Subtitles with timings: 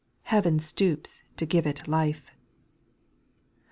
[0.23, 2.31] Heaven stoops to give it life.